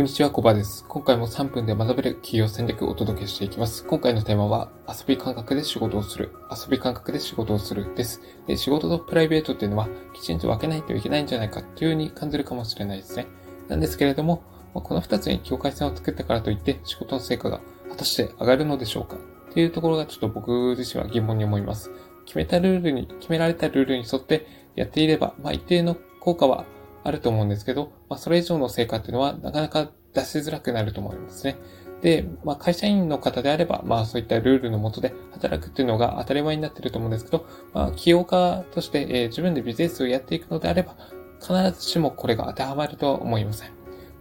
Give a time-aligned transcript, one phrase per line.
[0.00, 0.86] こんにちは、コバです。
[0.88, 3.84] 今回も3分で学べる企業戦略をお届けしていきます。
[3.84, 6.32] 今回のテーマは、遊び感覚で仕事をする。
[6.50, 8.22] 遊び感覚で仕事をするです。
[8.46, 13.26] で仕事とプライベートっていうのは、きちんと分けないといけないんじゃないかっていう風に感じるかもしれないですね。
[13.68, 14.42] なんですけれども、
[14.72, 17.60] この2つに境界線を作ったからといって、仕事の成果が
[17.90, 21.90] 果たして上がるのでしょうかっていうところがちょっと僕自身は疑問に思います。
[22.24, 24.46] 決めたルールに、決められたルールに沿って
[24.76, 26.64] やっていれば、まあ一定の効果は
[27.02, 31.56] あると思うんですけど、まあ、それ以上の成果っていうのはなかなか出しづらくなると思いますね。
[32.02, 40.96] で、まあ、会社員の方であれば、まあ、そういったルールのもとで働くっていうのが当たり前になってると思うんですけど、まあ、起業家として、えー、自分でビジネスをやっていくのであれば、
[41.40, 43.70] 必ずしもこれが当てはまるとは思いません。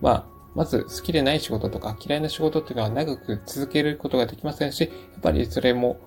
[0.02, 0.26] まあ、
[0.56, 4.88] まず好きでない仕事とか嫌いな仕事っていうのは長く続けることができませんし、や
[5.18, 6.00] っぱりそれも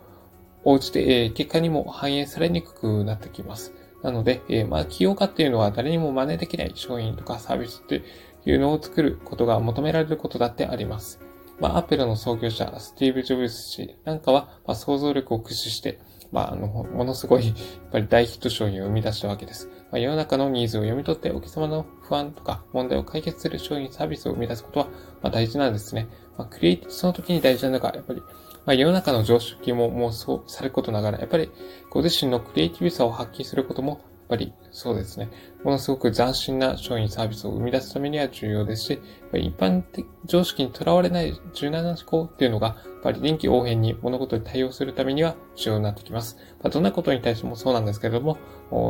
[0.65, 3.75] 応じて、えー、結果にも反映されにくくなってきます。
[4.03, 8.03] なので、えー、まあ、起業家っていうのは誰にも真似できない商品とかサービスって
[8.45, 11.21] いうのを作ることが求められることだってあります。
[11.61, 16.01] まあ、アップルの創業者、スティーブ・ジョブズ氏なんかは、まあ、想像力を駆使して、
[16.33, 17.57] まあ、あの、ものすごい、やっ
[17.93, 19.69] ぱり大ヒット商品を生み出したわけです。
[19.93, 24.87] まあ、世の中のニーズを読み取ってお客様の不安とか問題を解決する商品サービスを生み出すことは、
[25.23, 26.09] まあ、大事なんですね。
[26.39, 28.23] まあ、クリエイティブ、その時に大事なのが、やっぱり、
[28.65, 31.51] まあ、世の中の常識も妄想されることながら、やっぱり
[31.91, 34.01] ご自身のクリエイティブさを発揮することも
[34.33, 35.29] やっぱりそうですね、
[35.63, 38.99] ものすごく斬新な商品サービスを生み出すためには重要ですし、
[39.35, 46.39] 一般的常識にとらわれない柔軟な思考っていうのが、やっぱり臨機応変に物事に対応するためには重要になってきます。
[46.63, 48.39] まあ、どんなことに対してもそうなんですけれども、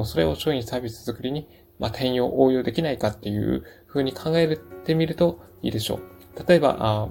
[0.04, 1.48] それを商品サービス作りに、
[1.80, 6.00] まあ、転用、応用できないかっていう風に考えてみるといいでしょう。
[6.46, 7.08] 例えば、あ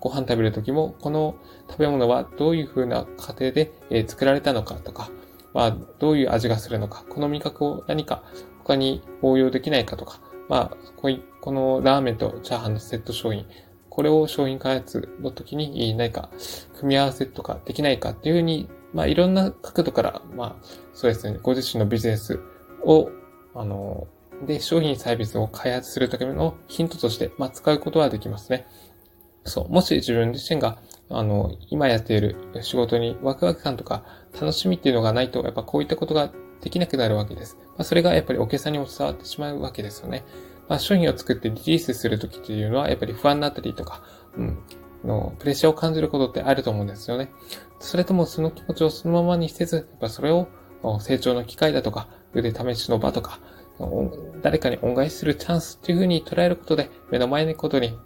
[0.00, 1.34] ご飯食べるときも、この
[1.68, 5.10] 食べ物はどういう風な過程で、え作られたのかとか、
[5.52, 8.22] はどういう味がするのか、この味覚を何か
[8.64, 11.08] 他に応用できないかとか、まあ、こ
[11.40, 13.46] このラーメンとチャーハンのセット商品、
[13.88, 16.30] これを商品開発の時に何か
[16.78, 22.40] 組み合わせとかできないかっていうふうに、まあいろんな角度から、まあそうですね、ご自身のビジネス
[22.84, 23.10] を、
[23.54, 24.06] あの、
[24.46, 28.66] で、商品サービスを開発するためのヒントとして、まあ使うことはできますね。
[29.44, 29.68] そう。
[29.68, 30.78] もし自分自身が
[31.10, 34.04] あの、今やっている仕事にワクワク感とか
[34.34, 37.56] 楽しみっていうのがないと、やっぱこういったことができなくなるわけです。
[37.68, 40.24] まあ、それがやっぱりお客さんにも伝わってしまうわけですよね。
[40.68, 44.02] まあ、商品を作ってリリースするときっていうのは、やっぱり不安になったりとか、
[44.36, 44.58] うん、
[45.04, 47.30] のプレッシャーを感じることってあると思うんですよね。
[47.80, 50.48] それともその気持ちをそのままにせず、やっぱそれを
[51.00, 53.40] 成長の機会だとか、腕試しの場とか、
[54.42, 57.96] 誰かに恩返しするチャンスっていうふうに捉えることで、目の前のことに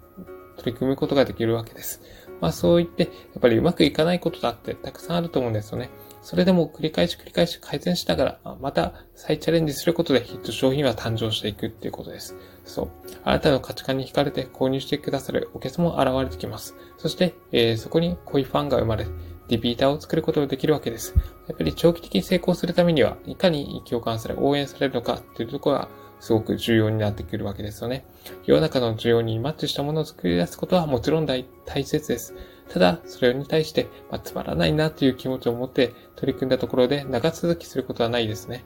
[0.57, 2.01] 取り組むことができるわけです。
[2.41, 3.09] まあそう言って、や
[3.39, 5.91] っぱりうまくいかないことだってたくさんあると思うんですよね。
[6.23, 12.37] それでも繰り返し繰り返し改善しながら、また再チャレンジすることでヒット商品は誕生していくっていうことです。
[12.65, 12.89] そう。
[13.25, 16.77] あなたの価値観に惹かれて購入してくださるお客様も現れてきます。
[16.97, 19.07] そして、えー、そこに恋ファンが生まれ、
[19.53, 21.15] リピーターを作ることができるわけです。
[21.47, 25.89] やっぱり長期的に成功するためには、いかに共感され、応援されるのかっていうところは
[26.21, 28.07] すごく重要になってくるわけですよね。
[28.47, 32.35] 世の中の需要にマッチしたものを作り出すことはもちろん大切です。
[32.71, 38.65] ただ、それに対して、まあ、つまらないなという気持ちを持って取り組んだところで長続きすることはないですね。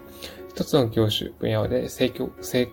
[0.50, 2.12] 一つの業種、分野で成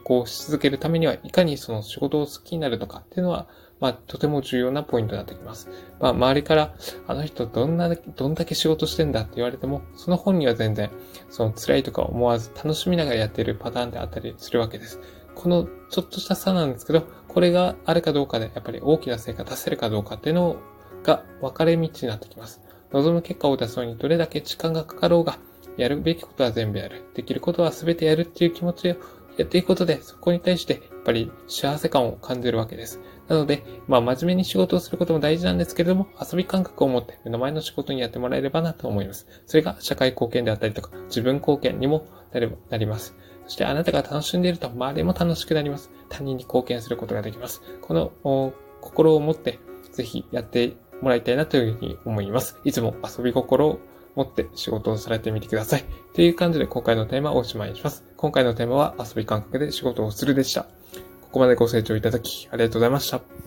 [0.06, 3.47] 功し続けるためには、いかにその仕事を好きになるのかっていうのは、
[3.83, 5.69] まあ、とても重要なポイントになってきます。
[5.99, 6.73] まあ、周りから、
[7.05, 10.89] あの人どんな、どんだけ仕事してんだって言われても、その本には全然、
[11.29, 15.01] その辛いとか思わず楽しみながらやっているパターンであったりするわけです。
[15.35, 20.55] このちょっとした差なんですけど、これがあるかどうかで、やっぱり大きな成果出せるかどうかっていうの
[21.03, 22.61] が分かれ道になってきます。
[22.94, 25.39] 望む結果を出すのにどれだけ時間がかかろうが、
[25.75, 27.03] やるべきことは全部やる。
[27.15, 28.95] できることは全てやるっていう気持ちを
[29.38, 32.99] やっていくことで、そこに対して、やっぱり幸せ感を感じるわけです。
[33.27, 39.27] なので、まあ、真面目に仕事をすることも大事なんですけれども、遊び感覚を持って目の前の仕事にやってもらえればなと思います。
[39.45, 43.16] それが社会貢献であったりとか、自分貢献にもなれば、なります。
[43.45, 45.91] そしてあなたが楽しんでいると周りも楽しくなります。
[46.09, 47.62] 他人に貢献することができます。
[47.81, 49.59] この心を持って
[49.91, 52.59] ぜひやってもらいたいなというふうに思います。
[52.63, 53.80] いつも遊び心を
[54.15, 55.86] 持って仕事をされてみてください。
[56.13, 58.04] という感じで今回のテーマをおしまいにします。
[58.18, 60.63] 今回のテーマは遊び感覚で仕事をするでした。
[60.63, 60.69] こ
[61.33, 63.43] こまでご清聴いただきありがとうございました。